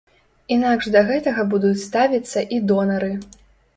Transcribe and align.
Інакш 0.55 0.87
да 0.95 1.03
гэтага 1.11 1.45
будуць 1.53 1.85
ставіцца 1.89 2.47
і 2.59 2.63
донары. 2.73 3.11